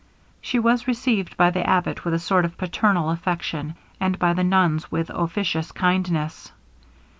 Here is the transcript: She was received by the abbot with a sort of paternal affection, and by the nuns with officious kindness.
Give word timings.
She 0.41 0.57
was 0.57 0.87
received 0.87 1.37
by 1.37 1.51
the 1.51 1.63
abbot 1.63 2.03
with 2.03 2.15
a 2.15 2.17
sort 2.17 2.43
of 2.43 2.57
paternal 2.57 3.11
affection, 3.11 3.75
and 3.99 4.17
by 4.17 4.33
the 4.33 4.43
nuns 4.43 4.91
with 4.91 5.11
officious 5.11 5.71
kindness. 5.71 6.51